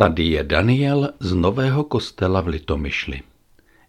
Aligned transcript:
Tady 0.00 0.24
je 0.24 0.44
Daniel 0.44 1.12
z 1.20 1.34
Nového 1.34 1.84
kostela 1.84 2.40
v 2.40 2.46
Litomyšli. 2.46 3.22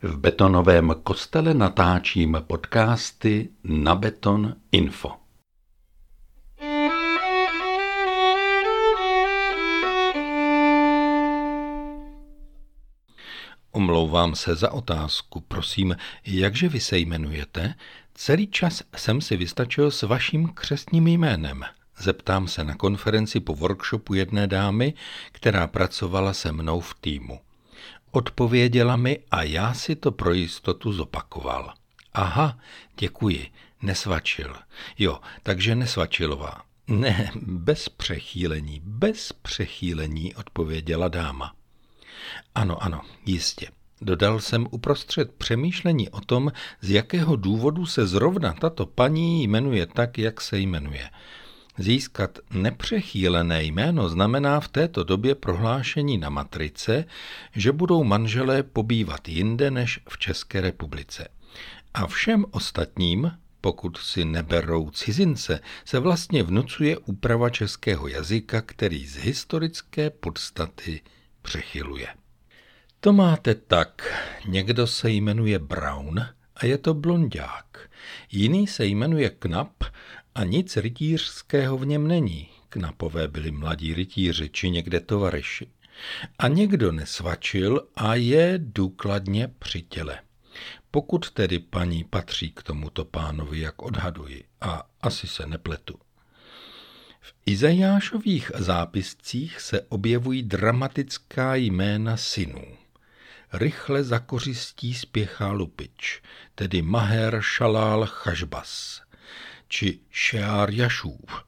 V 0.02 0.18
betonovém 0.18 0.96
kostele 1.04 1.54
natáčím 1.54 2.38
podcasty 2.48 3.50
na 3.64 3.96
Beton 3.96 4.56
Info. 4.72 5.12
Omlouvám 13.72 14.36
se 14.36 14.56
za 14.56 14.72
otázku, 14.72 15.40
prosím, 15.40 15.96
jakže 16.26 16.70
vy 16.70 16.80
se 16.80 16.98
jmenujete? 16.98 17.74
Celý 18.14 18.48
čas 18.48 18.84
jsem 18.96 19.22
si 19.22 19.38
vystačil 19.38 19.92
s 19.92 20.02
vaším 20.02 20.48
křestním 20.48 21.08
jménem. 21.08 21.64
Zeptám 22.02 22.48
se 22.48 22.64
na 22.64 22.76
konferenci 22.76 23.40
po 23.40 23.56
workshopu 23.56 24.14
jedné 24.14 24.48
dámy, 24.48 24.94
která 25.32 25.68
pracovala 25.68 26.34
se 26.34 26.52
mnou 26.52 26.80
v 26.80 26.96
týmu. 27.02 27.40
Odpověděla 28.12 28.96
mi 28.96 29.20
a 29.32 29.44
já 29.44 29.74
si 29.74 29.96
to 29.96 30.12
pro 30.12 30.34
jistotu 30.34 30.94
zopakoval. 30.94 31.74
Aha, 32.14 32.58
děkuji, 33.00 33.48
nesvačil. 33.82 34.56
Jo, 35.00 35.20
takže 35.44 35.76
nesvačilová. 35.76 36.62
Ne, 36.88 37.32
bez 37.42 37.90
přechýlení, 37.90 38.82
bez 38.84 39.34
přechýlení, 39.34 40.36
odpověděla 40.36 41.08
dáma. 41.08 41.54
Ano, 42.56 42.84
ano, 42.84 43.02
jistě. 43.26 43.68
Dodal 44.02 44.40
jsem 44.40 44.68
uprostřed 44.72 45.34
přemýšlení 45.34 46.10
o 46.10 46.22
tom, 46.22 46.52
z 46.82 46.90
jakého 46.90 47.36
důvodu 47.36 47.86
se 47.86 48.08
zrovna 48.08 48.54
tato 48.54 48.86
paní 48.86 49.44
jmenuje 49.44 49.86
tak, 49.86 50.18
jak 50.18 50.42
se 50.42 50.60
jmenuje. 50.60 51.10
Získat 51.78 52.40
nepřechýlené 52.52 53.64
jméno 53.64 54.10
znamená 54.10 54.60
v 54.60 54.68
této 54.68 55.04
době 55.04 55.36
prohlášení 55.36 56.18
na 56.18 56.30
matrice, 56.30 57.06
že 57.56 57.72
budou 57.72 58.04
manželé 58.04 58.64
pobývat 58.64 59.30
jinde 59.30 59.72
než 59.72 60.00
v 60.10 60.18
České 60.18 60.62
republice. 60.62 61.28
A 61.94 62.08
všem 62.08 62.46
ostatním, 62.52 63.32
pokud 63.62 63.98
si 63.98 64.26
neberou 64.26 64.90
cizince, 64.90 65.60
se 65.86 66.00
vlastně 66.00 66.44
vnucuje 66.44 66.98
úprava 66.98 67.50
českého 67.50 68.08
jazyka, 68.08 68.62
který 68.62 69.08
z 69.08 69.16
historické 69.16 70.10
podstaty 70.10 71.02
přechyluje. 71.42 72.08
To 73.00 73.14
máte 73.14 73.56
tak. 73.56 74.24
Někdo 74.46 74.88
se 74.88 75.12
jmenuje 75.12 75.60
Brown 75.60 76.26
a 76.62 76.66
je 76.66 76.78
to 76.78 76.94
blondák. 76.94 77.90
Jiný 78.32 78.68
se 78.68 78.86
jmenuje 78.86 79.30
Knap 79.30 79.84
a 80.36 80.44
nic 80.44 80.78
rytířského 80.78 81.78
v 81.78 81.86
něm 81.86 82.08
není. 82.08 82.50
Knapové 82.70 83.28
byli 83.28 83.52
mladí 83.52 83.94
rytíři 83.94 84.50
či 84.50 84.70
někde 84.70 85.00
tovaryši. 85.00 85.68
A 86.40 86.48
někdo 86.48 86.92
nesvačil 86.92 87.88
a 87.96 88.16
je 88.16 88.54
důkladně 88.58 89.48
při 89.60 89.82
těle. 89.82 90.20
Pokud 90.92 91.32
tedy 91.32 91.60
paní 91.60 92.04
patří 92.04 92.52
k 92.52 92.64
tomuto 92.64 93.06
pánovi, 93.06 93.60
jak 93.60 93.82
odhaduji, 93.82 94.44
a 94.62 94.84
asi 95.02 95.28
se 95.28 95.46
nepletu. 95.46 96.00
V 97.22 97.34
Izajášových 97.46 98.52
zápiscích 98.56 99.62
se 99.62 99.82
objevují 99.82 100.44
dramatická 100.44 101.56
jména 101.56 102.18
synů. 102.18 102.81
Rychle 103.54 104.04
za 104.04 104.20
kořistí 104.20 104.94
spěchá 104.94 105.52
lupič, 105.52 106.22
tedy 106.56 106.82
Maher 106.82 107.42
Šalál 107.42 108.06
Chažbas 108.06 109.02
či 109.72 110.00
Šeár 110.10 110.70
Jašův, 110.72 111.44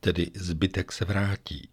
tedy 0.00 0.30
zbytek 0.34 0.92
se 0.92 1.04
vrátí. 1.04 1.68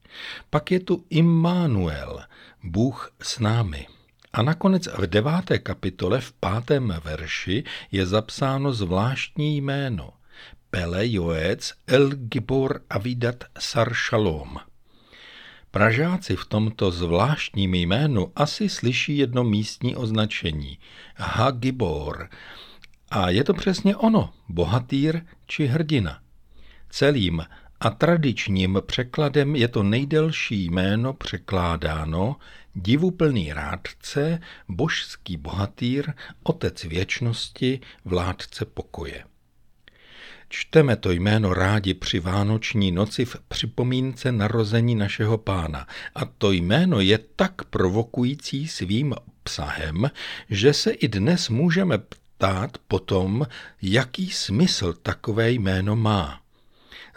Pak 0.50 0.72
je 0.72 0.80
tu 0.80 1.06
Immanuel, 1.10 2.20
Bůh 2.64 3.12
s 3.22 3.40
námi. 3.40 3.88
A 4.34 4.42
nakonec 4.42 4.88
v 4.88 5.08
deváté 5.08 5.60
kapitole 5.60 6.22
v 6.22 6.32
pátém 6.32 6.94
verši 7.04 7.64
je 7.92 8.06
zapsáno 8.06 8.74
zvláštní 8.74 9.58
jméno 9.58 10.14
Pele 10.70 11.08
Joec 11.08 11.74
El 11.88 12.10
Gibor 12.10 12.82
Avidat 12.90 13.44
Sar 13.60 13.94
Shalom. 13.94 14.58
Pražáci 15.74 16.36
v 16.36 16.46
tomto 16.46 16.92
zvláštním 16.92 17.74
jménu 17.74 18.32
asi 18.36 18.70
slyší 18.70 19.18
jedno 19.18 19.44
místní 19.44 19.96
označení 19.96 20.78
Hagibor, 21.16 22.30
a 23.12 23.30
je 23.30 23.44
to 23.44 23.54
přesně 23.54 23.96
ono, 23.96 24.34
bohatýr 24.50 25.22
či 25.46 25.66
hrdina. 25.66 26.20
Celým 26.90 27.46
a 27.80 27.90
tradičním 27.90 28.82
překladem 28.86 29.56
je 29.56 29.68
to 29.68 29.84
nejdelší 29.84 30.66
jméno 30.66 31.14
překládáno 31.14 32.36
divuplný 32.76 33.54
rádce, 33.54 34.40
božský 34.68 35.38
bohatýr, 35.38 36.14
otec 36.44 36.84
věčnosti, 36.84 37.80
vládce 38.06 38.66
pokoje. 38.66 39.24
Čteme 40.56 40.96
to 40.96 41.12
jméno 41.12 41.54
rádi 41.54 41.94
při 41.94 42.20
vánoční 42.20 42.92
noci 42.92 43.26
v 43.26 43.36
připomínce 43.48 44.32
narození 44.32 44.96
našeho 44.96 45.38
pána. 45.38 45.88
A 46.16 46.26
to 46.26 46.52
jméno 46.52 47.00
je 47.00 47.18
tak 47.36 47.64
provokující 47.64 48.68
svým 48.68 49.14
obsahem, 49.28 50.12
že 50.50 50.74
se 50.74 50.92
i 50.92 51.08
dnes 51.08 51.50
můžeme 51.50 51.98
ptát 51.98 52.78
potom, 52.88 53.48
jaký 53.82 54.30
smysl 54.30 54.94
takové 54.94 55.52
jméno 55.52 55.96
má. 55.96 56.43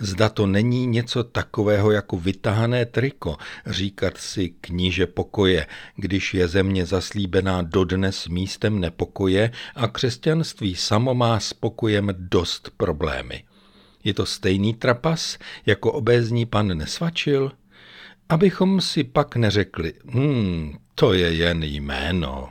Zda 0.01 0.29
to 0.29 0.47
není 0.47 0.87
něco 0.87 1.25
takového 1.25 1.91
jako 1.91 2.17
vytahané 2.17 2.87
triko, 2.87 3.37
říkat 3.67 4.17
si 4.17 4.49
kníže 4.49 5.07
pokoje, 5.07 5.67
když 5.97 6.34
je 6.34 6.49
země 6.49 6.87
zaslíbená 6.87 7.62
dodnes 7.62 8.29
místem 8.29 8.81
nepokoje 8.81 9.51
a 9.75 9.89
křesťanství 9.89 10.75
samo 10.75 11.15
má 11.15 11.41
s 11.41 11.53
pokojem 11.53 12.15
dost 12.19 12.71
problémy. 12.77 13.45
Je 14.05 14.15
to 14.15 14.27
stejný 14.27 14.75
trapas, 14.75 15.39
jako 15.67 15.93
obézní 15.93 16.47
pan 16.47 16.79
nesvačil? 16.79 17.53
Abychom 18.29 18.81
si 18.81 19.05
pak 19.05 19.37
neřekli, 19.37 19.93
hmm, 20.09 20.79
to 20.95 21.12
je 21.12 21.35
jen 21.35 21.62
jméno. 21.62 22.49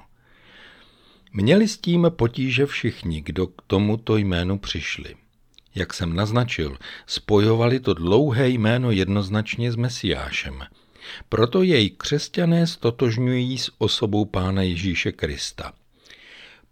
Měli 1.33 1.67
s 1.67 1.77
tím 1.77 2.07
potíže 2.09 2.65
všichni, 2.65 3.21
kdo 3.21 3.47
k 3.47 3.61
tomuto 3.67 4.17
jménu 4.17 4.59
přišli. 4.59 5.15
Jak 5.75 5.93
jsem 5.93 6.15
naznačil, 6.15 6.77
spojovali 7.07 7.79
to 7.79 7.93
dlouhé 7.93 8.49
jméno 8.49 8.91
jednoznačně 8.91 9.71
s 9.71 9.75
Mesiášem. 9.75 10.63
Proto 11.29 11.63
jej 11.63 11.89
křesťané 11.89 12.67
stotožňují 12.67 13.57
s 13.57 13.71
osobou 13.77 14.25
pána 14.25 14.61
Ježíše 14.61 15.11
Krista. 15.11 15.73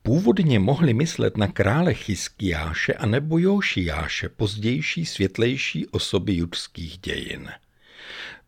Původně 0.04 0.60
mohli 0.60 0.94
myslet 0.94 1.38
na 1.38 1.48
krále 1.48 1.94
Chyskiáše 1.94 2.94
a 2.94 3.06
nebo 3.06 3.38
Jošiáše, 3.38 4.30
pozdější 4.30 5.06
světlejší 5.06 5.88
osoby 5.88 6.34
judských 6.34 6.98
dějin. 6.98 7.50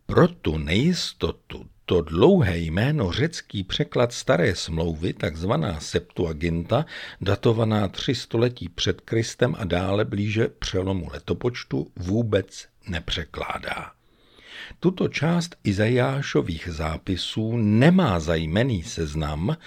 Pro 0.05 0.27
tu 0.27 0.57
nejistotu 0.57 1.65
to 1.85 2.01
dlouhé 2.01 2.57
jméno 2.57 3.11
řecký 3.11 3.63
překlad 3.63 4.13
staré 4.13 4.55
smlouvy, 4.55 5.13
takzvaná 5.13 5.79
Septuaginta, 5.79 6.85
datovaná 7.21 7.87
tři 7.87 8.15
století 8.15 8.69
před 8.69 9.01
Kristem 9.01 9.55
a 9.59 9.65
dále 9.65 10.05
blíže 10.05 10.47
přelomu 10.47 11.09
letopočtu, 11.13 11.91
vůbec 11.95 12.67
nepřekládá. 12.87 13.91
Tuto 14.79 15.07
část 15.07 15.55
Izajášových 15.63 16.67
zápisů 16.71 17.57
nemá 17.57 18.19
za 18.19 18.35
jmený 18.35 18.83
seznam, 18.83 19.57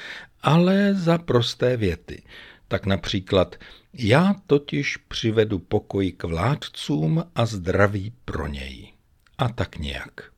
ale 0.43 0.95
za 0.95 1.19
prosté 1.19 1.77
věty. 1.77 2.23
Tak 2.69 2.87
například 2.87 3.57
já 3.93 4.35
totiž 4.47 4.97
přivedu 4.97 5.59
pokoj 5.59 6.13
k 6.13 6.25
vládcům 6.25 7.25
a 7.35 7.47
zdraví 7.47 8.13
pro 8.25 8.47
něj. 8.47 8.93
A 9.39 9.49
tak 9.49 9.79
nějak. 9.79 10.38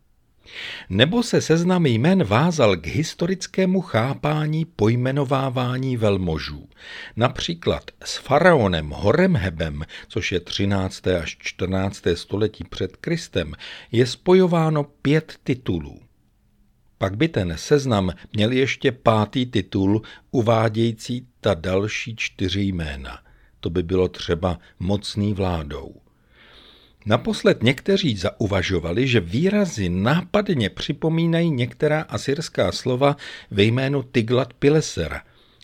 Nebo 0.88 1.22
se 1.22 1.40
seznam 1.40 1.86
jmen 1.86 2.24
vázal 2.24 2.76
k 2.76 2.86
historickému 2.86 3.80
chápání 3.80 4.64
pojmenovávání 4.64 5.96
velmožů. 5.96 6.68
Například 7.16 7.90
s 8.04 8.16
faraonem 8.16 8.90
Horemhebem, 8.90 9.84
což 10.08 10.32
je 10.32 10.40
13. 10.40 11.06
až 11.06 11.36
14. 11.38 12.02
století 12.14 12.64
před 12.64 12.96
Kristem, 12.96 13.54
je 13.92 14.06
spojováno 14.06 14.84
pět 14.84 15.34
titulů. 15.44 16.00
Pak 16.98 17.16
by 17.16 17.28
ten 17.28 17.54
seznam 17.56 18.12
měl 18.32 18.52
ještě 18.52 18.92
pátý 18.92 19.46
titul, 19.46 20.02
uvádějící 20.30 21.26
ta 21.40 21.54
další 21.54 22.16
čtyři 22.16 22.60
jména. 22.60 23.18
To 23.60 23.70
by 23.70 23.82
bylo 23.82 24.08
třeba 24.08 24.58
mocný 24.78 25.34
vládou. 25.34 25.94
Naposled 27.06 27.62
někteří 27.62 28.16
zauvažovali, 28.16 29.08
že 29.08 29.20
výrazy 29.20 29.88
nápadně 29.88 30.70
připomínají 30.70 31.50
některá 31.50 32.02
asyrská 32.08 32.72
slova 32.72 33.16
ve 33.50 33.62
jménu 33.62 34.02
Tiglat 34.02 34.52
Pileser, 34.52 35.20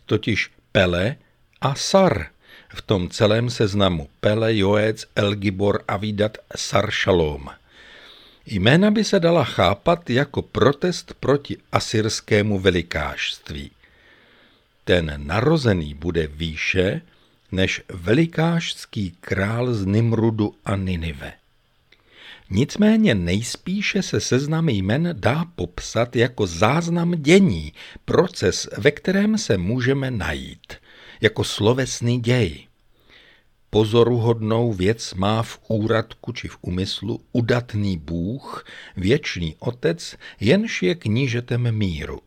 totiž 0.07 0.51
Pele 0.73 1.17
a 1.61 1.75
Sar. 1.75 2.27
V 2.69 2.83
tom 2.83 3.09
celém 3.09 3.51
seznamu 3.51 4.09
Pele, 4.21 4.57
Joec, 4.57 5.05
Elgibor, 5.17 5.85
Avidat, 5.89 6.39
Sar, 6.57 6.91
Shalom. 6.91 7.49
Jména 8.47 8.91
by 8.91 9.05
se 9.05 9.21
dala 9.21 9.45
chápat 9.45 10.11
jako 10.11 10.43
protest 10.43 11.15
proti 11.21 11.57
asyrskému 11.73 12.59
velikářství. 12.59 13.71
Ten 14.85 15.15
narozený 15.17 15.95
bude 15.95 16.27
výše 16.27 17.01
než 17.57 17.83
velikářský 17.89 19.17
král 19.21 19.75
z 19.75 19.87
Nimrudu 19.87 20.55
a 20.65 20.77
Ninive. 20.77 21.33
Nicméně 22.51 23.15
nejspíše 23.15 24.03
se 24.03 24.21
seznam 24.21 24.69
jmen 24.69 25.09
dá 25.13 25.45
popsat 25.57 26.17
jako 26.17 26.47
záznam 26.47 27.11
dění, 27.11 27.73
proces, 28.05 28.69
ve 28.79 28.91
kterém 28.91 29.39
se 29.39 29.59
můžeme 29.59 30.11
najít, 30.11 30.75
jako 31.21 31.45
slovesný 31.45 32.21
děj. 32.21 32.67
Pozoruhodnou 33.71 34.73
věc 34.73 35.15
má 35.15 35.43
v 35.43 35.59
úradku 35.69 36.33
či 36.33 36.49
v 36.49 36.59
úmyslu 36.61 37.21
udatný 37.33 37.97
Bůh, 37.97 38.65
věčný 38.97 39.57
Otec, 39.59 40.17
jenž 40.41 40.83
je 40.83 40.95
knížetem 40.95 41.73
míru. 41.73 42.21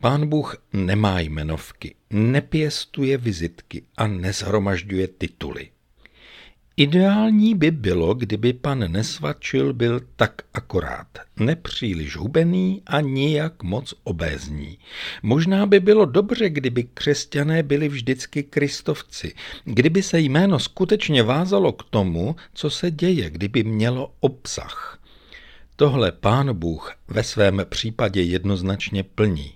Pán 0.00 0.26
Bůh 0.26 0.56
nemá 0.72 1.20
jmenovky, 1.20 1.94
nepěstuje 2.10 3.18
vizitky 3.18 3.82
a 3.96 4.06
nezhromažďuje 4.06 5.08
tituly. 5.08 5.68
Ideální 6.76 7.54
by 7.54 7.70
bylo, 7.70 8.14
kdyby 8.14 8.52
pan 8.52 8.92
Nesvačil 8.92 9.72
byl 9.72 10.00
tak 10.16 10.42
akorát, 10.54 11.06
nepříliš 11.36 12.16
hubený 12.16 12.82
a 12.86 13.00
nijak 13.00 13.62
moc 13.62 13.94
obézní. 14.04 14.78
Možná 15.22 15.66
by 15.66 15.80
bylo 15.80 16.04
dobře, 16.04 16.50
kdyby 16.50 16.84
křesťané 16.94 17.62
byli 17.62 17.88
vždycky 17.88 18.42
kristovci, 18.42 19.34
kdyby 19.64 20.02
se 20.02 20.20
jméno 20.20 20.58
skutečně 20.58 21.22
vázalo 21.22 21.72
k 21.72 21.82
tomu, 21.82 22.36
co 22.54 22.70
se 22.70 22.90
děje, 22.90 23.30
kdyby 23.30 23.64
mělo 23.64 24.12
obsah. 24.20 25.02
Tohle 25.76 26.12
pán 26.12 26.54
Bůh 26.54 26.94
ve 27.08 27.22
svém 27.22 27.66
případě 27.68 28.22
jednoznačně 28.22 29.02
plní. 29.02 29.55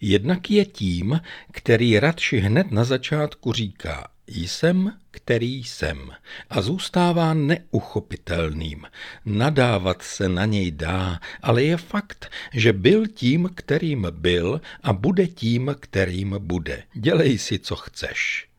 Jednak 0.00 0.50
je 0.50 0.64
tím, 0.64 1.20
který 1.52 2.00
radši 2.00 2.38
hned 2.38 2.70
na 2.70 2.84
začátku 2.84 3.52
říká 3.52 4.08
jsem, 4.30 4.92
který 5.10 5.64
jsem 5.64 6.10
a 6.50 6.62
zůstává 6.62 7.34
neuchopitelným. 7.34 8.86
Nadávat 9.24 10.02
se 10.02 10.28
na 10.28 10.44
něj 10.44 10.70
dá, 10.70 11.20
ale 11.42 11.62
je 11.62 11.76
fakt, 11.76 12.30
že 12.52 12.72
byl 12.72 13.06
tím, 13.06 13.50
kterým 13.54 14.06
byl 14.10 14.60
a 14.82 14.92
bude 14.92 15.26
tím, 15.26 15.74
kterým 15.80 16.36
bude. 16.38 16.82
Dělej 16.94 17.38
si, 17.38 17.58
co 17.58 17.76
chceš. 17.76 18.49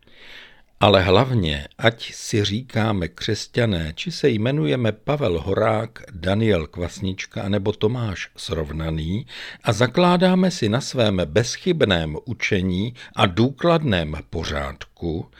Ale 0.81 1.01
hlavně, 1.01 1.67
ať 1.77 2.13
si 2.13 2.45
říkáme 2.45 3.07
křesťané, 3.07 3.93
či 3.95 4.11
se 4.11 4.29
jmenujeme 4.29 4.91
Pavel 4.91 5.41
Horák, 5.41 6.03
Daniel 6.11 6.67
Kvasnička 6.67 7.49
nebo 7.49 7.71
Tomáš 7.71 8.29
Srovnaný 8.35 9.25
a 9.63 9.73
zakládáme 9.73 10.51
si 10.51 10.69
na 10.69 10.81
svém 10.81 11.21
bezchybném 11.25 12.17
učení 12.25 12.93
a 13.15 13.25
důkladném 13.25 14.17
pořádku, 14.29 15.31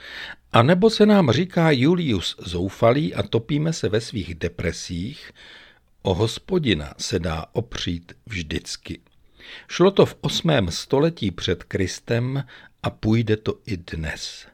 a 0.52 0.62
nebo 0.62 0.90
se 0.90 1.06
nám 1.06 1.30
říká 1.30 1.70
Julius 1.70 2.36
Zoufalý 2.38 3.14
a 3.14 3.22
topíme 3.22 3.72
se 3.72 3.88
ve 3.88 4.00
svých 4.00 4.34
depresích, 4.34 5.32
o 6.02 6.14
hospodina 6.14 6.94
se 6.98 7.18
dá 7.18 7.46
opřít 7.52 8.12
vždycky. 8.26 9.00
Šlo 9.68 9.90
to 9.90 10.06
v 10.06 10.16
osmém 10.20 10.70
století 10.70 11.30
před 11.30 11.64
Kristem 11.64 12.44
a 12.82 12.90
půjde 12.90 13.36
to 13.36 13.54
i 13.66 13.76
dnes. 13.76 14.52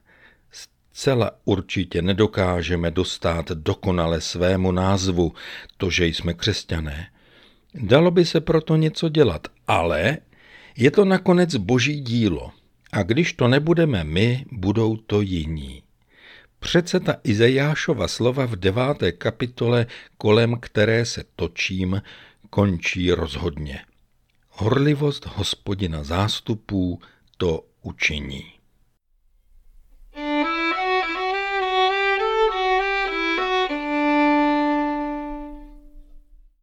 Zcela 0.98 1.30
určitě 1.44 2.02
nedokážeme 2.02 2.90
dostat 2.90 3.48
dokonale 3.48 4.20
svému 4.20 4.72
názvu, 4.72 5.32
to, 5.76 5.90
že 5.90 6.06
jsme 6.06 6.34
křesťané. 6.34 7.10
Dalo 7.74 8.10
by 8.10 8.24
se 8.24 8.40
proto 8.40 8.76
něco 8.76 9.08
dělat, 9.08 9.48
ale 9.66 10.18
je 10.76 10.90
to 10.90 11.04
nakonec 11.04 11.56
boží 11.56 12.00
dílo. 12.00 12.50
A 12.92 13.02
když 13.02 13.32
to 13.32 13.48
nebudeme 13.48 14.04
my, 14.04 14.44
budou 14.52 14.96
to 14.96 15.20
jiní. 15.20 15.82
Přece 16.58 17.00
ta 17.00 17.14
Izajášova 17.24 18.08
slova 18.08 18.46
v 18.46 18.56
deváté 18.56 19.12
kapitole, 19.12 19.86
kolem 20.16 20.56
které 20.60 21.04
se 21.04 21.24
točím, 21.36 22.02
končí 22.50 23.12
rozhodně. 23.12 23.80
Horlivost 24.50 25.26
hospodina 25.26 26.04
zástupů 26.04 27.00
to 27.36 27.64
učiní. 27.82 28.57